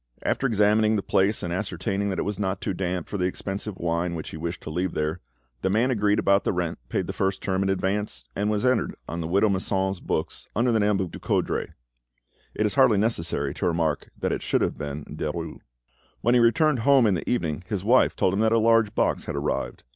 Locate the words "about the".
6.17-6.51